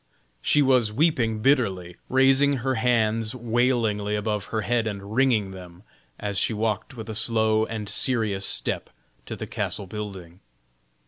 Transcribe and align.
She 0.41 0.63
was 0.63 0.91
weeping 0.91 1.43
bitterly, 1.43 1.95
raising 2.09 2.53
her 2.65 2.73
hands 2.73 3.35
wailingly 3.35 4.15
above 4.15 4.45
her 4.45 4.61
head 4.61 4.87
and 4.87 5.13
wringing 5.13 5.51
them, 5.51 5.83
as 6.19 6.39
she 6.39 6.53
walked 6.53 6.97
with 6.97 7.07
a 7.07 7.13
slow 7.13 7.67
and 7.67 7.87
serious 7.87 8.43
step 8.43 8.89
to 9.27 9.35
the 9.35 9.45
castle 9.45 9.85
building. 9.85 10.39